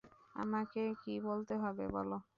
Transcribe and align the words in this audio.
আমাকে 0.35 0.81
কী 1.03 1.13
বলতে 1.27 1.53
হবে 1.63 1.85
বলো? 1.95 2.17